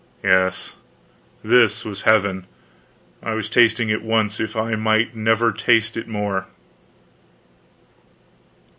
Yes, 0.23 0.77
this 1.43 1.85
was 1.85 2.01
heaven; 2.01 2.47
I 3.21 3.33
was 3.35 3.51
tasting 3.51 3.89
it 3.89 4.01
once, 4.01 4.39
if 4.39 4.55
I 4.55 4.73
might 4.73 5.15
never 5.15 5.51
taste 5.53 5.95
it 5.95 6.07
more. 6.07 6.47